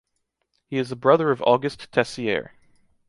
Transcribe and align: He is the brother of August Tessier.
He 0.65 0.79
is 0.79 0.89
the 0.89 0.95
brother 0.95 1.29
of 1.29 1.43
August 1.43 1.91
Tessier. 1.91 2.53